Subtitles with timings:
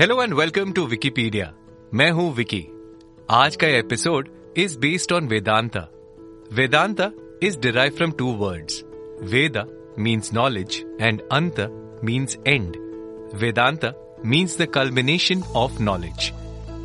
[0.00, 1.46] Hello and welcome to Vickypedia.
[1.94, 2.60] मैं हूं विकी
[3.30, 5.82] आज का episode is based on Vedanta.
[6.52, 7.10] Vedanta
[7.42, 8.80] is derive from two words
[9.32, 9.64] Veda
[10.06, 10.78] means knowledge
[11.08, 11.66] and anta
[12.08, 12.78] means end.
[13.42, 13.92] Vedanta
[14.34, 16.30] means the culmination of knowledge.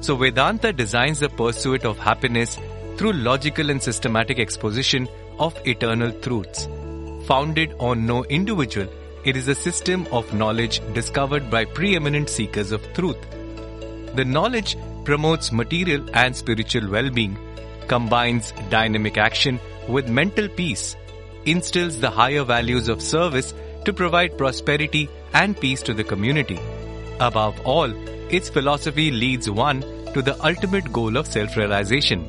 [0.08, 2.60] So Vedanta designs the pursuit of happiness
[2.98, 5.08] through logical and systematic exposition
[5.48, 6.68] of eternal truths,
[7.32, 8.94] founded on no individual
[9.25, 13.19] it is a system of knowledge discovered by preeminent seekers of truth.
[14.15, 17.37] The knowledge promotes material and spiritual well-being,
[17.87, 20.97] combines dynamic action with mental peace,
[21.45, 26.59] instills the higher values of service to provide prosperity and peace to the community.
[27.20, 27.93] Above all,
[28.30, 29.80] its philosophy leads one
[30.15, 32.29] to the ultimate goal of self-realization.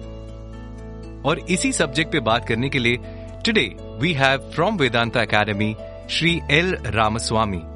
[1.26, 2.98] और इसी subject पे बात करने के लिए
[3.46, 3.66] today
[4.02, 5.74] we have from Vedanta academy
[6.09, 6.77] Sri L.
[6.95, 7.67] Ramaswamy.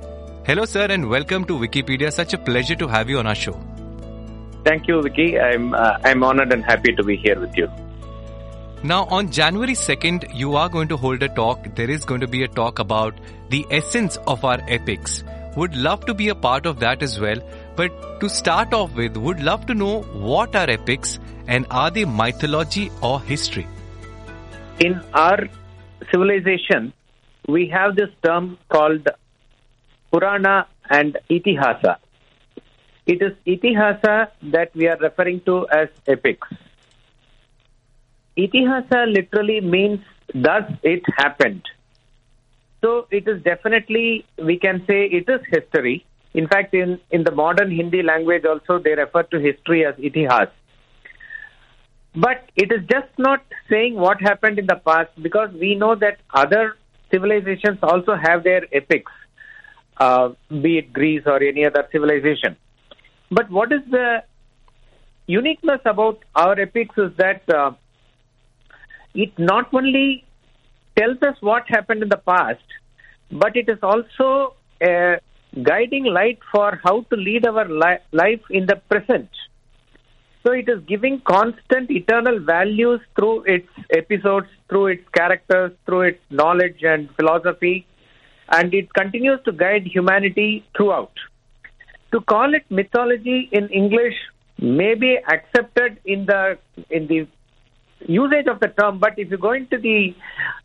[0.46, 2.12] Hello, sir, and welcome to Vickypedia.
[2.12, 3.58] Such a pleasure to have you on our show.
[4.64, 5.38] Thank you, Vicky.
[5.38, 7.68] I'm, uh, I'm honored and happy to be here with you.
[8.84, 11.74] Now, on January 2nd, you are going to hold a talk.
[11.74, 13.14] There is going to be a talk about
[13.48, 15.24] the essence of our epics.
[15.56, 17.42] Would love to be a part of that as well.
[17.74, 22.04] But to start off with, would love to know what are epics and are they
[22.04, 23.66] mythology or history?
[24.78, 25.48] In our
[26.12, 26.92] civilization,
[27.51, 29.09] we have this term called
[30.12, 31.96] Purana and Itihasa.
[33.06, 36.48] It is Itihasa that we are referring to as epics.
[38.37, 40.01] Itihasa literally means
[40.34, 41.62] thus it happened.
[42.80, 46.06] So it is definitely, we can say it is history.
[46.32, 50.51] In fact, in, in the modern Hindi language also, they refer to history as itihas.
[52.15, 56.18] But it is just not saying what happened in the past because we know that
[56.32, 56.76] other
[57.10, 59.12] civilizations also have their epics,
[59.98, 62.56] uh, be it Greece or any other civilization.
[63.30, 64.25] But what is the
[65.26, 67.72] uniqueness about our epics is that uh,
[69.14, 70.25] it not only
[70.97, 72.65] tells us what happened in the past,
[73.31, 75.20] but it is also a
[75.62, 79.28] guiding light for how to lead our li- life in the present.
[80.43, 86.21] So it is giving constant eternal values through its episodes, through its characters, through its
[86.31, 87.87] knowledge and philosophy,
[88.50, 91.12] and it continues to guide humanity throughout.
[92.12, 94.15] To call it mythology in English
[94.59, 96.59] may be accepted in the
[96.91, 97.27] in the
[98.06, 100.15] usage of the term, but if you go into the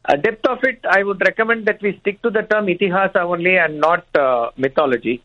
[0.05, 3.57] uh, depth of it, I would recommend that we stick to the term itihasa only
[3.57, 5.21] and not uh, mythology.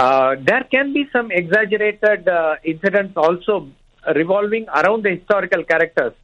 [0.00, 3.68] Uh, there can be some exaggerated uh, incidents also
[4.14, 6.14] revolving around the historical characters,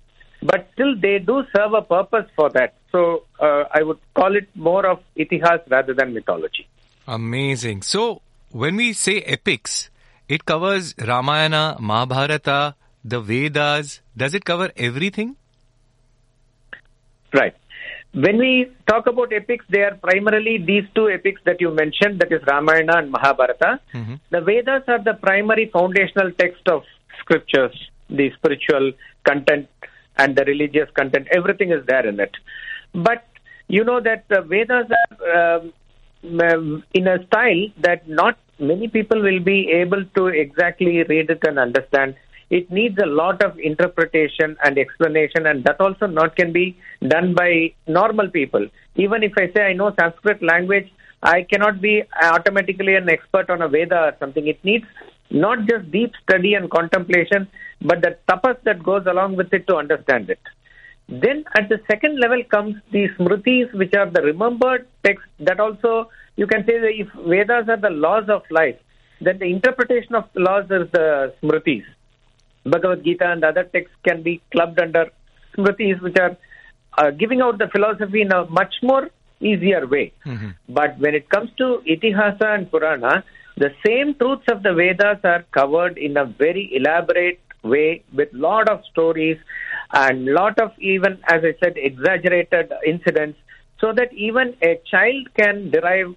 [0.43, 2.73] but still they do serve a purpose for that.
[2.91, 6.67] So uh, I would call it more of itihas rather than mythology.
[7.07, 7.83] Amazing.
[7.83, 9.91] So, when we say epics,
[10.27, 14.01] it covers Ramayana, Mahabharata, the Vedas.
[14.17, 15.37] Does it cover everything?
[17.35, 17.55] Right.
[18.25, 18.51] When we
[18.91, 22.95] talk about epics, they are primarily these two epics that you mentioned, that is Ramayana
[23.01, 23.71] and Mahabharata.
[23.95, 24.15] Mhm.
[24.35, 26.85] The Vedas are the primary foundational text of
[27.21, 27.77] scriptures,
[28.09, 28.93] the spiritual
[29.25, 29.69] content
[30.19, 32.35] and the religious content, everything is there in it.
[33.09, 33.25] But
[33.69, 35.73] you know that the Vedas are um,
[36.47, 41.43] um, in a style that not many people will be able to exactly read it
[41.45, 42.15] and understand.
[42.51, 47.35] It needs a lot of interpretation and explanation, and that also not can be done
[47.35, 48.67] by normal people.
[48.95, 50.89] Even if I say I know Sanskrit language,
[51.23, 54.47] I cannot be automatically an expert on a Veda or something.
[54.47, 54.87] It needs
[55.31, 57.49] not just deep study and contemplation,
[57.83, 60.39] but the tapas that goes along with it to understand it.
[61.09, 66.11] Then at the second level comes the smritis, which are the remembered texts that also
[66.37, 68.77] you can say that if Vedas are the laws of life,
[69.21, 71.85] then the interpretation of laws is the smritis.
[72.71, 75.05] Bhagavad Gita and other texts can be clubbed under
[75.55, 76.37] smritis, which are
[76.99, 79.09] uh, giving out the philosophy in a much more
[79.41, 80.13] easier way.
[80.69, 83.25] But when it comes to Itihasa and Purana,
[83.57, 88.69] the same truths of the Vedas are covered in a very elaborate way with lot
[88.69, 89.39] of stories
[89.93, 93.39] and lot of even, as I said, exaggerated incidents
[93.81, 96.15] so that even a child can derive,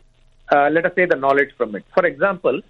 [0.52, 1.84] uh, let us say, the knowledge from it.
[1.94, 2.62] For example,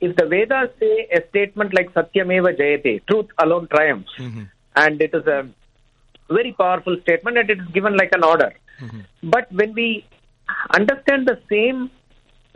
[0.00, 4.42] if the Vedas say a statement like Satyameva Jayate, truth alone triumphs, mm-hmm.
[4.76, 5.48] and it is a
[6.28, 8.52] very powerful statement and it is given like an order.
[8.80, 9.00] Mm-hmm.
[9.24, 10.06] But when we
[10.74, 11.90] understand the same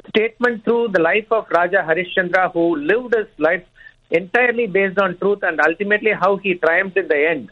[0.08, 3.64] statement through the life of Raja Harishchandra, who lived his life
[4.10, 7.50] entirely based on truth and ultimately how he triumphed in the end,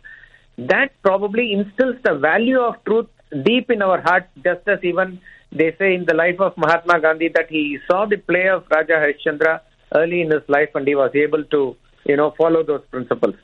[0.59, 3.07] that probably instills the value of truth
[3.45, 5.21] deep in our hearts, just as even
[5.53, 8.93] they say in the life of Mahatma Gandhi that he saw the play of Raja
[8.93, 9.61] Harishchandra
[9.97, 13.35] early in his life and he was able to, you know, follow those principles.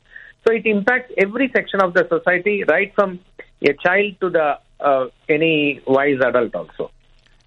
[0.45, 3.19] So it impacts every section of the society, right from
[3.61, 6.91] a child to the uh, any wise adult also.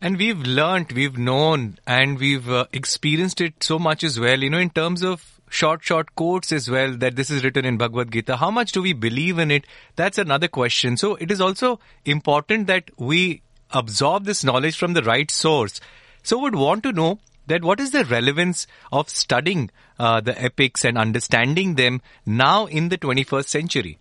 [0.00, 4.38] And we've learned, we've known, and we've uh, experienced it so much as well.
[4.38, 7.76] You know, in terms of short, short quotes as well, that this is written in
[7.76, 8.36] Bhagavad Gita.
[8.36, 9.66] How much do we believe in it?
[9.96, 10.96] That's another question.
[10.96, 15.80] So it is also important that we absorb this knowledge from the right source.
[16.22, 20.84] So would want to know that what is the relevance of studying uh, the epics
[20.84, 23.98] and understanding them now in the 21st century?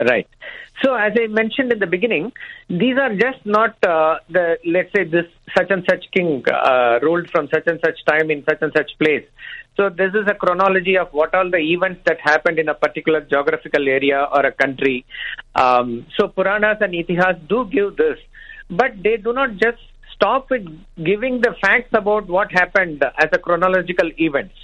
[0.00, 0.28] Right.
[0.84, 2.32] So, as I mentioned in the beginning,
[2.68, 5.26] these are just not uh, the let's say this
[5.56, 8.90] such and such king uh, ruled from such and such time in such and such
[8.98, 9.24] place.
[9.76, 13.20] So, this is a chronology of what all the events that happened in a particular
[13.20, 15.04] geographical area or a country.
[15.54, 18.18] Um, so, Puranas and Itihas do give this,
[18.68, 19.78] but they do not just
[20.22, 20.66] stop with
[21.04, 24.54] giving the facts about what happened as a chronological events.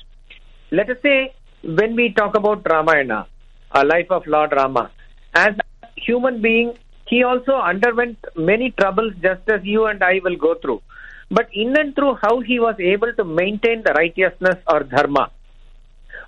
[0.70, 1.34] Let us say
[1.64, 3.26] when we talk about Ramayana,
[3.72, 4.92] a life of Lord Rama,
[5.34, 6.74] as a human being,
[7.08, 10.80] he also underwent many troubles just as you and I will go through.
[11.28, 15.32] But in and through how he was able to maintain the righteousness or dharma,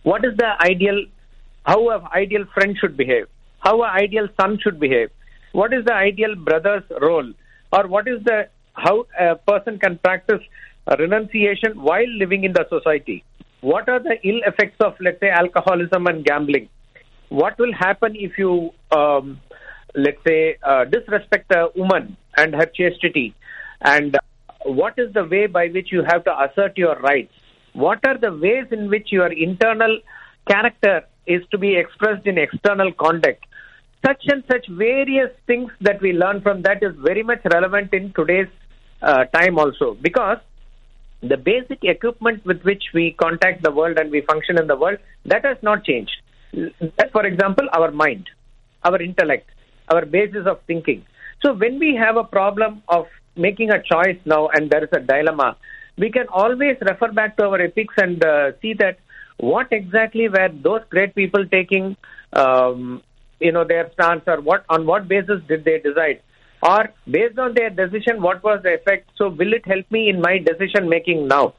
[0.02, 1.04] what is the ideal,
[1.62, 3.26] how an ideal friend should behave,
[3.60, 5.10] how an ideal son should behave,
[5.52, 7.32] what is the ideal brother's role,
[7.72, 8.48] or what is the
[8.84, 10.42] how a person can practice
[10.98, 13.24] renunciation while living in the society.
[13.60, 16.68] What are the ill effects of, let's say, alcoholism and gambling?
[17.28, 19.40] What will happen if you, um,
[19.94, 23.34] let's say, uh, disrespect a woman and her chastity?
[23.82, 24.18] And
[24.64, 27.32] what is the way by which you have to assert your rights?
[27.72, 30.00] What are the ways in which your internal
[30.48, 33.44] character is to be expressed in external conduct?
[34.04, 38.12] Such and such various things that we learn from that is very much relevant in
[38.14, 38.48] today's
[39.02, 39.96] uh, time also.
[40.00, 40.38] Because
[41.22, 44.98] the basic equipment with which we contact the world and we function in the world
[45.26, 46.16] that has not changed.
[46.52, 48.28] That for example our mind
[48.82, 49.48] our intellect
[49.88, 51.04] our basis of thinking.
[51.44, 53.06] So when we have a problem of
[53.36, 55.56] making a choice now and there is a dilemma
[55.98, 58.98] we can always refer back to our epics and uh, see that
[59.38, 61.96] what exactly were those great people taking
[62.32, 63.02] um,
[63.38, 66.20] you know their stance or what on what basis did they decide
[66.62, 69.10] or based on their decision what was the effect?
[69.16, 71.54] So will it help me in my decision making now?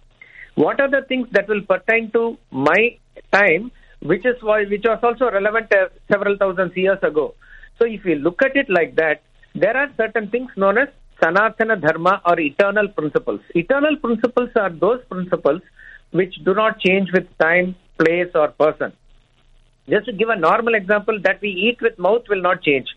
[0.56, 2.98] What are the things that will pertain to my
[3.33, 3.71] time
[4.01, 7.36] which is why which was also relevant uh, several thousand years ago?
[7.80, 9.24] So if we look at it like that
[9.56, 10.88] there are certain things known as
[11.21, 13.42] sanatana dharma or eternal principles.
[13.56, 15.62] Eternal principles are those principles
[16.12, 18.94] which do not change with time place or person.
[19.89, 22.88] Just to give a normal example that we eat with mouth will not change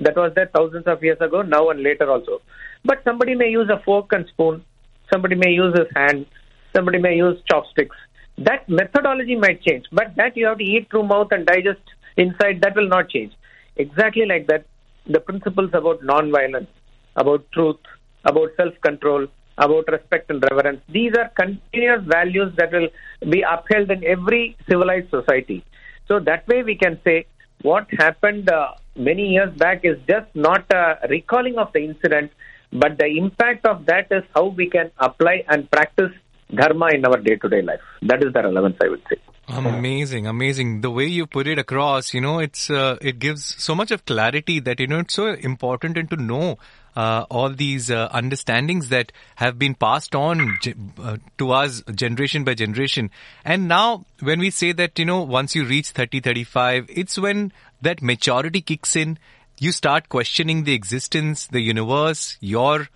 [0.00, 2.40] that was there thousands of years ago, now and later also.
[2.84, 4.64] But somebody may use a fork and spoon,
[5.12, 6.26] somebody may use his hand,
[6.74, 7.96] somebody may use chopsticks.
[8.38, 11.80] That methodology might change, but that you have to eat through mouth and digest
[12.16, 13.32] inside, that will not change.
[13.76, 14.66] Exactly like that,
[15.06, 16.68] the principles about non-violence,
[17.16, 17.78] about truth,
[18.24, 19.26] about self-control,
[19.58, 22.88] about respect and reverence, these are continuous values that will
[23.30, 25.64] be upheld in every civilized society.
[26.08, 27.26] So that way we can say
[27.62, 32.30] what happened uh, many years back is just not a recalling of the incident,
[32.72, 36.12] but the impact of that is how we can apply and practice
[36.54, 37.80] dharma in our day to day life.
[38.02, 39.16] That is the relevance, I would say.
[39.46, 40.80] Amazing, amazing.
[40.80, 44.04] The way you put it across, you know, it's uh, it gives so much of
[44.06, 46.58] clarity that you know it's so important and to know
[46.96, 50.58] uh, all these uh, understandings that have been passed on
[50.98, 53.10] uh, to us generation by generation.
[53.44, 57.52] And now, when we say that, you know, once you reach 30, 35, it's when
[57.82, 59.18] that maturity kicks in.
[59.58, 62.88] You start questioning the existence, the universe, your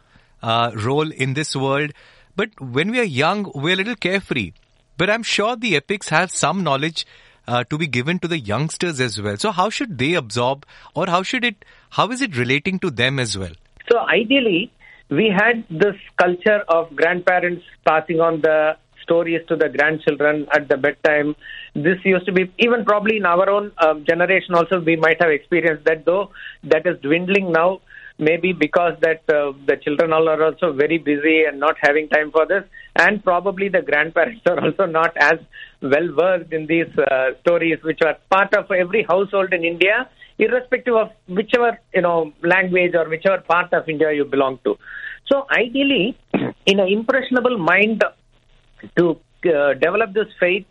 [0.42, 1.92] uh, role in this world.
[2.34, 4.52] But when we are young, we're a little carefree.
[4.96, 7.06] But I'm sure the epics have some knowledge
[7.46, 9.36] uh, to be given to the youngsters as well.
[9.36, 11.64] So how should they absorb, or how should it?
[11.90, 13.52] How is it relating to them as well?
[13.90, 14.70] So ideally,
[15.10, 20.76] we had this culture of grandparents passing on the stories to the grandchildren at the
[20.76, 21.34] bedtime.
[21.74, 25.30] This used to be even probably in our own um, generation also we might have
[25.30, 26.30] experienced that though
[26.64, 27.80] that is dwindling now
[28.18, 32.30] maybe because that uh, the children all are also very busy and not having time
[32.32, 32.64] for this
[32.96, 35.38] and probably the grandparents are also not as
[35.80, 40.96] well versed in these uh, stories which are part of every household in india irrespective
[41.02, 44.76] of whichever you know language or whichever part of india you belong to
[45.30, 46.16] so ideally
[46.72, 48.04] in an impressionable mind
[48.96, 49.04] to
[49.54, 50.66] uh, develop this faith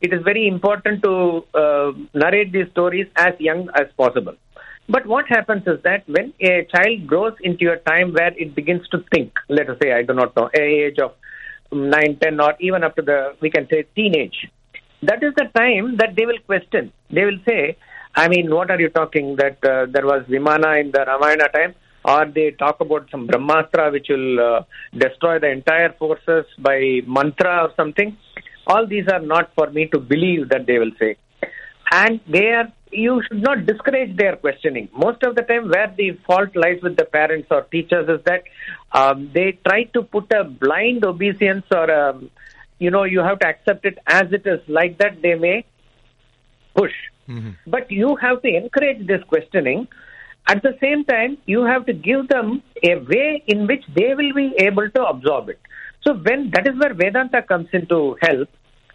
[0.00, 1.14] it is very important to
[1.62, 4.36] uh, narrate these stories as young as possible
[4.88, 8.86] but what happens is that when a child grows into a time where it begins
[8.88, 11.12] to think, let us say, I do not know, age of
[11.70, 14.48] 9, 10, or even up to the, we can say, teenage.
[15.02, 16.92] That is the time that they will question.
[17.10, 17.76] They will say,
[18.14, 21.74] I mean, what are you talking that uh, there was Vimana in the Ramayana time?
[22.04, 27.62] Or they talk about some Brahmastra which will uh, destroy the entire forces by mantra
[27.64, 28.16] or something.
[28.66, 31.16] All these are not for me to believe that they will say.
[31.92, 34.88] And they are, you should not discourage their questioning.
[34.96, 38.42] Most of the time, where the fault lies with the parents or teachers is that
[38.92, 42.20] um, they try to put a blind obeisance or a,
[42.78, 44.60] you know, you have to accept it as it is.
[44.68, 45.64] Like that, they may
[46.74, 46.92] push.
[47.28, 47.50] Mm-hmm.
[47.66, 49.88] But you have to encourage this questioning.
[50.48, 54.34] At the same time, you have to give them a way in which they will
[54.34, 55.60] be able to absorb it.
[56.04, 58.48] So when that is where Vedanta comes into help.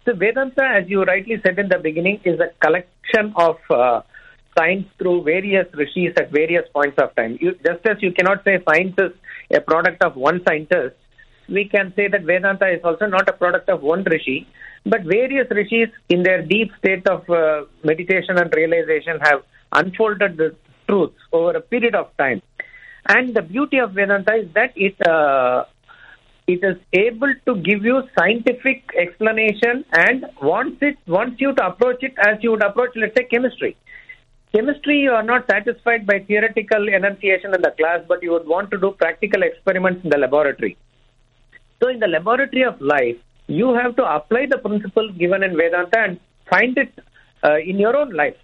[0.04, 4.02] So Vedanta, as you rightly said in the beginning, is a collection of uh,
[4.56, 7.38] science through various rishis at various points of time.
[7.40, 9.12] You, just as you cannot say science is
[9.54, 10.96] a product of one scientist,
[11.48, 14.46] we can say that Vedanta is also not a product of one rishi,
[14.84, 19.42] but various rishis in their deep state of uh, meditation and realization have
[19.72, 20.54] unfolded the
[20.88, 22.42] truths over a period of time.
[23.08, 25.64] And the beauty of Vedanta is that it uh,
[26.46, 32.02] it is able to give you scientific explanation and wants it wants you to approach
[32.02, 33.76] it as you would approach, let's say, chemistry.
[34.54, 38.70] Chemistry, you are not satisfied by theoretical enunciation in the class, but you would want
[38.70, 40.78] to do practical experiments in the laboratory.
[41.82, 45.98] So, in the laboratory of life, you have to apply the principle given in Vedanta
[45.98, 46.92] and find it
[47.42, 48.36] uh, in your own life.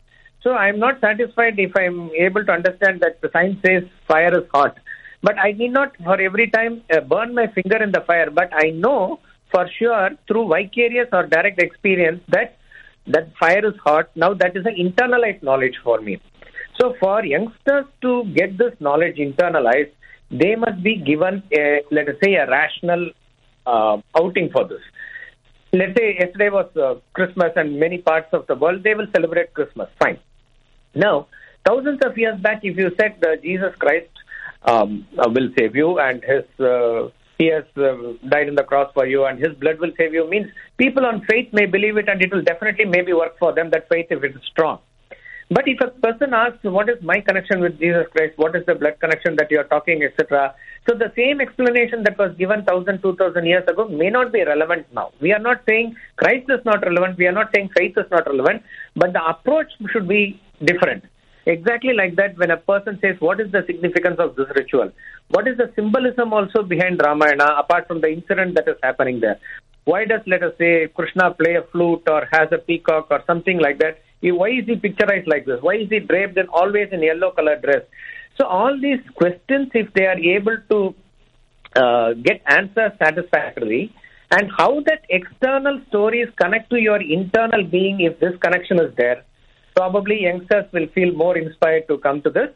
[0.43, 4.47] So I'm not satisfied if I'm able to understand that the science says fire is
[4.53, 4.77] hot.
[5.23, 8.31] But I need not for every time uh, burn my finger in the fire.
[8.31, 9.21] But I know
[9.51, 12.57] for sure through vicarious or direct experience that
[13.07, 14.11] that fire is hot.
[14.17, 16.21] Now that is an internalized knowledge for me.
[16.81, 19.93] So for youngsters to get this knowledge internalized,
[20.31, 23.11] they must be given a, let us say, a rational
[23.67, 24.81] uh, outing for this.
[25.75, 29.53] Let's say yesterday was uh, Christmas and many parts of the world, they will celebrate
[29.55, 29.89] Christmas.
[29.99, 30.21] Fine.
[30.95, 31.27] Now,
[31.67, 34.11] thousands of years back, if you said uh, Jesus Christ
[34.63, 38.93] um, uh, will save you and his uh, he has uh, died on the cross
[38.95, 40.47] for you and his blood will save you means
[40.79, 43.89] people on faith may believe it and it will definitely maybe work for them that
[43.89, 44.79] faith if it is strong.
[45.51, 48.35] But if a person asks, what is my connection with Jesus Christ?
[48.37, 50.55] What is the blood connection that you are talking, etc.?
[50.89, 54.45] So the same explanation that was given thousand, two thousand years ago may not be
[54.45, 55.13] relevant now.
[55.21, 57.19] We are not saying Christ is not relevant.
[57.19, 58.63] We are not saying faith is not relevant.
[58.97, 61.05] But the approach should be different.
[61.47, 64.91] Exactly like that, when a person says, What is the significance of this ritual?
[65.29, 69.39] What is the symbolism also behind Ramayana, apart from the incident that is happening there?
[69.85, 73.59] Why does, let us say, Krishna play a flute or has a peacock or something
[73.59, 73.99] like that?
[74.33, 75.59] Why is he picturized like this?
[75.61, 77.83] Why is he draped in always in yellow colored dress?
[78.41, 80.95] So all these questions, if they are able to
[81.77, 83.95] uh, get answers satisfactorily,
[84.31, 89.25] and how that external stories connect to your internal being, if this connection is there,
[89.77, 92.49] probably youngsters will feel more inspired to come to this.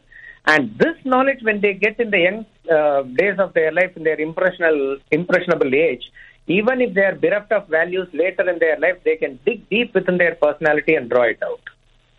[0.45, 4.03] And this knowledge, when they get in the young uh, days of their life, in
[4.03, 6.03] their impressionable, impressionable age,
[6.47, 9.93] even if they are bereft of values later in their life, they can dig deep
[9.93, 11.61] within their personality and draw it out.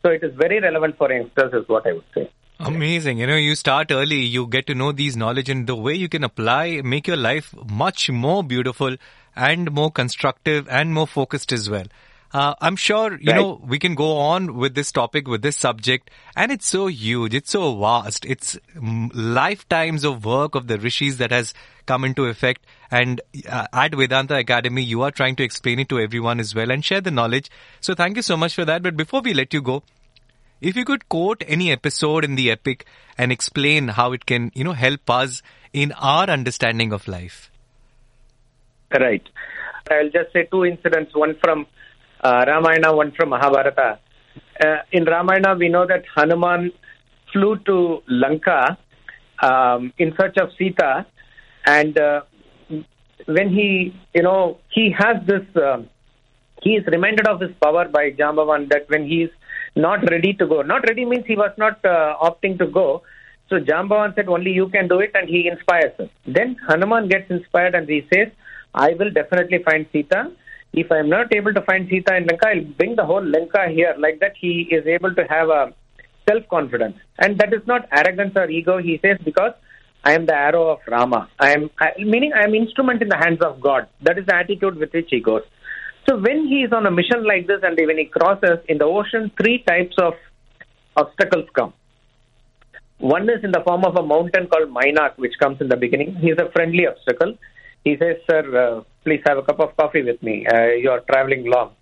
[0.03, 2.31] So it is very relevant for youngsters, is what I would say.
[2.61, 3.19] Amazing.
[3.19, 6.09] You know, you start early, you get to know these knowledge and the way you
[6.09, 8.97] can apply, make your life much more beautiful
[9.35, 11.87] and more constructive and more focused as well.
[12.33, 13.37] Uh, I'm sure, you right.
[13.37, 17.35] know, we can go on with this topic, with this subject, and it's so huge,
[17.35, 21.55] it's so vast, it's lifetimes of work of the rishis that has
[21.87, 22.65] come into effect.
[22.89, 26.71] And uh, at Vedanta Academy, you are trying to explain it to everyone as well
[26.71, 27.51] and share the knowledge.
[27.81, 28.83] So thank you so much for that.
[28.83, 29.83] But before we let you go,
[30.61, 32.87] if you could quote any episode in the epic
[33.19, 37.51] and explain how it can, you know, help us in our understanding of life.
[38.93, 39.23] Right.
[39.91, 41.67] I'll just say two incidents, one from
[42.23, 43.99] uh, Ramayana, one from Mahabharata.
[44.65, 46.73] Uh, in Ramayana, we know that Hanuman
[47.33, 48.77] flew to Lanka
[49.43, 51.07] um, in search of Sita,
[51.67, 52.23] and uh,
[53.27, 55.83] when he, you know, he has this, uh,
[56.63, 59.31] he is reminded of his power by Jambavan that when he is
[59.77, 63.03] not ready to go, not ready means he was not uh, opting to go.
[63.49, 66.11] So Jambavan said, only you can do it, and he inspires him.
[66.27, 68.29] Then Hanuman gets inspired and he says,
[68.75, 70.31] I will definitely find Sita
[70.73, 73.95] if I'm not able to find Sita in Lanka, I'll bring the whole Lanka here.
[73.99, 75.73] Like that, he is able to have a
[76.29, 76.97] self confidence.
[77.19, 79.53] And that is not arrogance or ego, he says, because
[80.05, 81.29] I am the arrow of Rama.
[81.39, 83.89] I am, I, meaning I am instrument in the hands of God.
[84.03, 85.43] That is the attitude with which he goes.
[86.09, 88.85] So when he is on a mission like this and when he crosses in the
[88.85, 90.15] ocean, three types of
[90.97, 91.75] obstacles come.
[92.99, 96.17] One is in the form of a mountain called Mainak, which comes in the beginning.
[96.17, 97.37] He is a friendly obstacle.
[97.85, 100.47] He says, Sir, uh, please have a cup of coffee with me.
[100.47, 101.73] Uh, you are traveling long.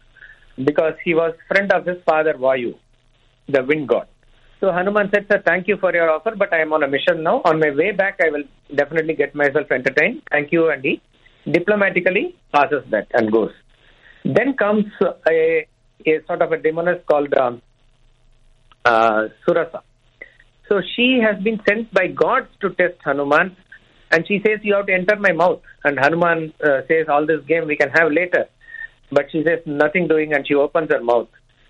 [0.65, 2.75] Because he was friend of his father, Vayu,
[3.49, 4.09] the wind god.
[4.61, 7.23] So Hanuman said, Sir, thank you for your offer, but I am on a mission
[7.23, 7.43] now.
[7.45, 8.43] On my way back, I will
[8.75, 10.23] definitely get myself entertained.
[10.31, 10.71] Thank you.
[10.71, 11.01] And he
[11.51, 13.53] diplomatically passes that and goes.
[14.25, 14.87] Then comes
[15.29, 15.67] a,
[16.07, 17.63] a sort of a demoness called um,
[18.85, 19.83] uh, Surasa.
[20.69, 23.57] So she has been sent by gods to test Hanuman,
[24.11, 25.61] and she says, You have to enter my mouth.
[25.85, 28.47] And Hanuman uh, says, All this game we can have later.
[29.11, 31.29] But she says, Nothing doing, and she opens her mouth.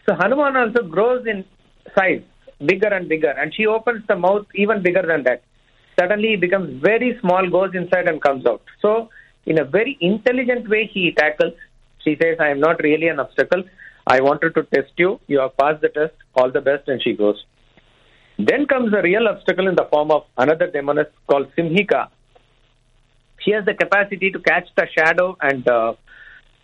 [0.09, 1.45] So Hanuman also grows in
[1.97, 2.23] size,
[2.65, 5.43] bigger and bigger, and she opens the mouth even bigger than that.
[5.99, 8.63] Suddenly he becomes very small, goes inside and comes out.
[8.81, 9.11] So,
[9.47, 11.55] in a very intelligent way, he tackles.
[12.05, 13.65] She says, I am not really an obstacle.
[14.07, 15.21] I wanted to test you.
[15.27, 16.15] You have passed the test.
[16.35, 16.87] All the best.
[16.87, 17.45] And she goes.
[18.39, 22.09] Then comes a real obstacle in the form of another demoness called Simhika.
[23.45, 25.95] She has the capacity to catch the shadow and uh,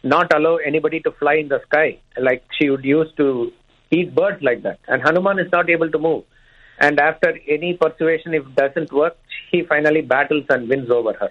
[0.03, 3.53] not allow anybody to fly in the sky like she would use to
[3.91, 4.79] eat birds like that.
[4.89, 6.25] And Hanuman is not able to move.
[6.79, 9.17] And after any persuasion, if doesn't work,
[9.51, 11.31] he finally battles and wins over her.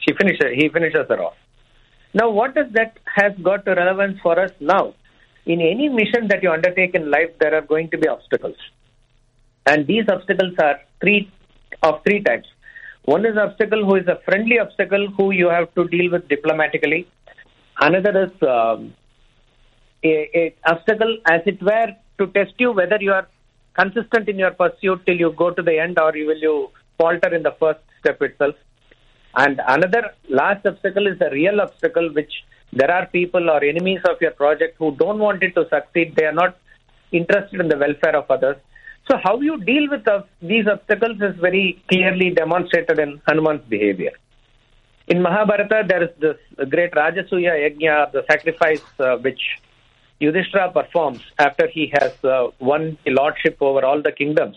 [0.00, 1.34] She finishes, he finishes her off.
[2.14, 4.94] Now, what does that has got to relevance for us now?
[5.46, 8.56] In any mission that you undertake in life, there are going to be obstacles.
[9.66, 11.30] And these obstacles are three
[11.82, 12.48] of three types.
[13.04, 17.08] One is obstacle who is a friendly obstacle who you have to deal with diplomatically.
[17.78, 18.94] Another is um,
[20.04, 23.26] a, a obstacle, as it were, to test you whether you are
[23.74, 27.34] consistent in your pursuit till you go to the end, or you will you falter
[27.34, 28.54] in the first step itself.
[29.34, 32.32] And another last obstacle is a real obstacle, which
[32.72, 36.14] there are people or enemies of your project who don't want it to succeed.
[36.16, 36.56] They are not
[37.10, 38.56] interested in the welfare of others.
[39.10, 44.12] So, how you deal with the, these obstacles is very clearly demonstrated in Hanuman's behavior.
[45.08, 46.36] In Mahabharata, there is this
[46.70, 49.40] great Rajasuya Yajna, the sacrifice uh, which
[50.20, 54.56] Yudhishthira performs after he has uh, won the lordship over all the kingdoms.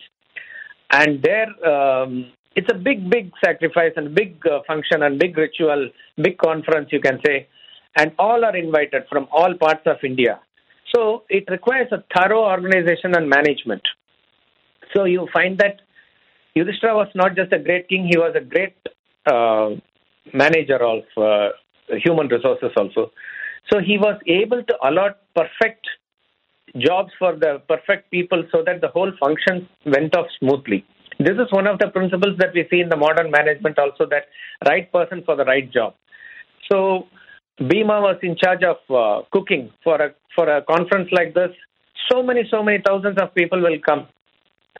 [0.92, 5.90] And there, um, it's a big, big sacrifice and big uh, function and big ritual,
[6.22, 7.48] big conference, you can say.
[7.98, 10.40] And all are invited from all parts of India.
[10.94, 13.82] So it requires a thorough organization and management.
[14.96, 15.82] So you find that
[16.56, 18.76] Yudhishthira was not just a great king, he was a great
[19.26, 19.72] uh,
[20.34, 21.50] manager of uh,
[22.04, 23.12] human resources also.
[23.72, 25.86] So he was able to allot perfect
[26.78, 30.86] jobs for the perfect people so that the whole function went off smoothly.
[31.20, 34.26] This is one of the principles that we see in the modern management also that
[34.68, 35.96] right person for the right job.
[36.72, 37.08] So
[37.58, 41.52] Bhima was in charge of uh, cooking for a for a conference like this.
[42.12, 44.08] So many, so many thousands of people will come.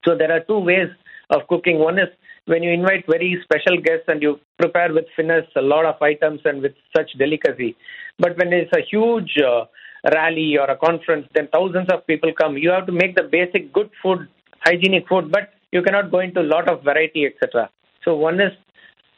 [0.04, 0.90] So there are two ways
[1.30, 1.80] of cooking.
[1.80, 2.10] One is
[2.46, 6.42] when you invite very special guests and you prepare with finesse a lot of items
[6.46, 7.76] and with such delicacy.
[8.20, 9.66] But when it's a huge uh,
[10.14, 12.58] rally or a conference, then thousands of people come.
[12.58, 14.28] You have to make the basic good food,
[14.62, 17.70] hygienic food, but you cannot go into a lot of variety, etc.
[18.04, 18.52] So one is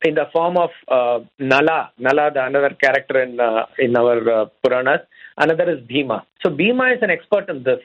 [0.03, 4.45] in the form of uh, Nala, Nala, the another character in uh, in our uh,
[4.63, 5.01] Puranas.
[5.37, 6.25] Another is Bhima.
[6.43, 7.79] So Bhima is an expert in this.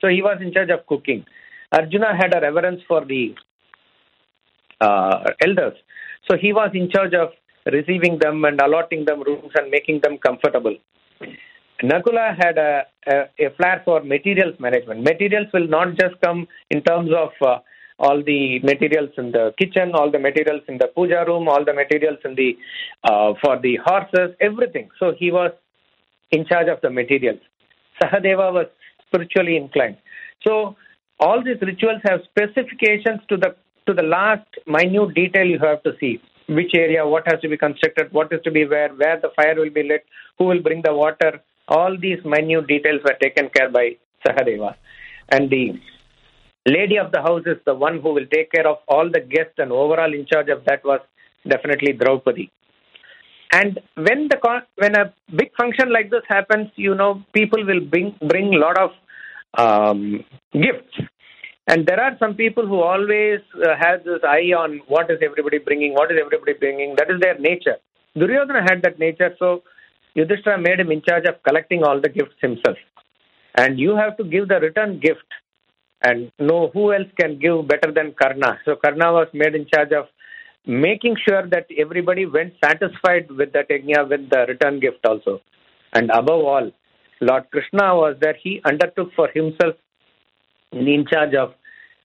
[0.00, 1.24] So he was in charge of cooking.
[1.72, 3.34] Arjuna had a reverence for the
[4.80, 5.74] uh, elders.
[6.30, 7.30] So he was in charge of
[7.72, 10.76] receiving them and allotting them rooms and making them comfortable.
[11.82, 15.02] Nakula had a, a, a flair for materials management.
[15.02, 17.58] Materials will not just come in terms of uh,
[18.00, 21.72] all the materials in the kitchen, all the materials in the puja room, all the
[21.72, 22.56] materials in the
[23.04, 24.88] uh, for the horses, everything.
[24.98, 25.52] So he was
[26.30, 27.40] in charge of the materials.
[28.00, 28.66] Sahadeva was
[29.06, 29.96] spiritually inclined.
[30.46, 30.76] So
[31.20, 33.54] all these rituals have specifications to the
[33.86, 37.56] to the last minute detail you have to see which area, what has to be
[37.56, 40.04] constructed, what is to be where, where the fire will be lit,
[40.38, 41.40] who will bring the water.
[41.68, 44.74] All these minute details were taken care by Sahadeva.
[45.30, 45.74] And the
[46.66, 49.54] lady of the house is the one who will take care of all the guests
[49.58, 51.00] and overall in charge of that was
[51.46, 52.50] definitely Draupadi.
[53.52, 54.38] And when the
[54.76, 58.90] when a big function like this happens, you know, people will bring bring lot of
[59.54, 60.98] um, gifts
[61.68, 65.58] and there are some people who always uh, have this eye on what is everybody
[65.58, 66.94] bringing, what is everybody bringing.
[66.96, 67.76] That is their nature.
[68.16, 69.62] Duryodhana had that nature, so
[70.14, 72.78] Yudhishthira made him in charge of collecting all the gifts himself.
[73.54, 75.28] And you have to give the return gift
[76.02, 78.58] and know who else can give better than Karna.
[78.64, 80.06] So Karna was made in charge of
[80.66, 85.40] making sure that everybody went satisfied with that yajna with the return gift also.
[85.92, 86.70] And above all,
[87.20, 88.36] Lord Krishna was there.
[88.42, 89.74] He undertook for himself
[90.72, 91.54] in charge of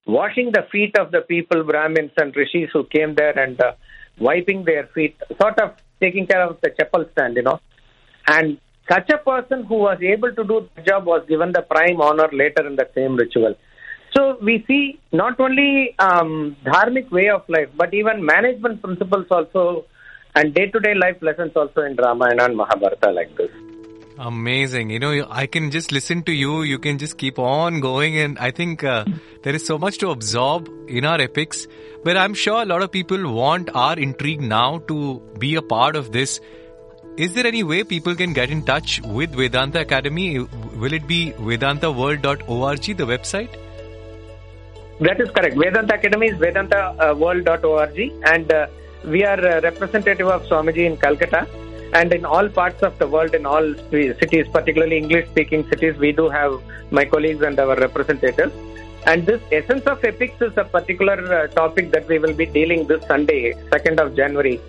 [0.05, 3.73] washing the feet of the people, Brahmins and Rishis who came there and uh,
[4.19, 7.59] wiping their feet, sort of taking care of the chappal stand, you know.
[8.27, 8.57] And
[8.91, 12.29] such a person who was able to do the job was given the prime honor
[12.31, 13.55] later in the same ritual.
[14.15, 19.85] So we see not only um, dharmic way of life, but even management principles also,
[20.35, 23.49] and day-to-day life lessons also in Ramayana and Mahabharata like this.
[24.17, 24.91] Amazing.
[24.91, 26.61] You know, I can just listen to you.
[26.61, 28.17] You can just keep on going.
[28.17, 29.05] And I think uh,
[29.41, 31.67] there is so much to absorb in our epics.
[32.03, 35.95] But I'm sure a lot of people want our intrigue now to be a part
[35.95, 36.39] of this.
[37.17, 40.39] Is there any way people can get in touch with Vedanta Academy?
[40.39, 43.49] Will it be vedantaworld.org, the website?
[44.99, 45.55] That is correct.
[45.55, 48.67] Vedanta Academy is vedantaworld.org and uh,
[49.05, 51.47] we are a representative of Swamiji in Calcutta
[51.93, 56.11] and in all parts of the world, in all cities, particularly English speaking cities, we
[56.11, 56.53] do have
[56.91, 58.53] my colleagues and our representatives.
[59.05, 62.87] And this essence of epics is a particular uh, topic that we will be dealing
[62.87, 64.59] this Sunday, 2nd of January.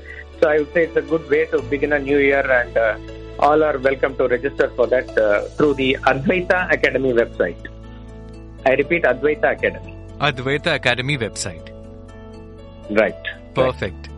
[0.40, 2.98] So I would say it's a good way to begin a new year and uh,
[3.38, 7.66] all are welcome to register for that uh, through the Advaita Academy website.
[8.66, 9.96] I repeat, Advaita Academy.
[10.20, 11.70] Advaita Academy website.
[12.90, 13.14] Right.
[13.54, 14.08] Perfect.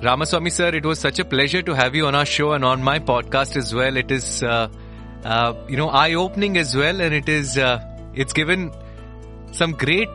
[0.00, 2.82] Ramaswamy sir, it was such a pleasure to have you on our show and on
[2.82, 3.96] my podcast as well.
[3.96, 4.68] It is, uh,
[5.24, 7.84] uh, you know, eye-opening as well, and it is, uh,
[8.14, 8.70] it's given
[9.50, 10.08] some great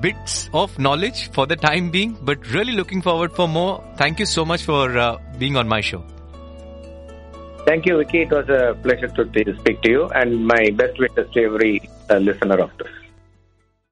[0.00, 2.16] bits of knowledge for the time being.
[2.22, 3.82] But really looking forward for more.
[3.96, 6.04] Thank you so much for uh, being on my show.
[7.66, 8.22] Thank you, Vicky.
[8.22, 12.18] It was a pleasure to speak to you, and my best wishes to every uh,
[12.18, 13.03] listener of this.